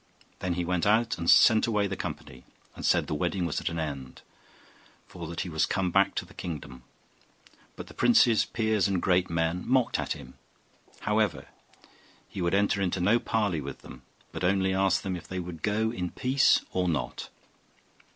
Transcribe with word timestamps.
Then 0.39 0.55
he 0.55 0.65
went 0.65 0.87
out 0.87 1.19
and 1.19 1.29
sent 1.29 1.67
away 1.67 1.85
the 1.85 1.95
company, 1.95 2.43
and 2.75 2.83
said 2.83 3.05
the 3.05 3.13
wedding 3.13 3.45
was 3.45 3.61
at 3.61 3.69
an 3.69 3.77
end, 3.77 4.23
for 5.05 5.27
that 5.27 5.41
he 5.41 5.47
was 5.49 5.67
come 5.67 5.91
back 5.91 6.15
to 6.15 6.25
the 6.25 6.33
kingdom. 6.33 6.81
But 7.75 7.85
the 7.85 7.93
princes, 7.93 8.43
peers, 8.43 8.87
and 8.87 8.99
great 8.99 9.29
men 9.29 9.61
mocked 9.63 9.99
at 9.99 10.13
him. 10.13 10.39
However, 11.01 11.49
he 12.27 12.41
would 12.41 12.55
enter 12.55 12.81
into 12.81 12.99
no 12.99 13.19
parley 13.19 13.61
with 13.61 13.81
them, 13.83 14.01
but 14.31 14.43
only 14.43 14.73
asked 14.73 15.03
them 15.03 15.15
if 15.15 15.27
they 15.27 15.39
would 15.39 15.61
go 15.61 15.91
in 15.91 16.09
peace 16.09 16.61
or 16.71 16.89
not. 16.89 17.29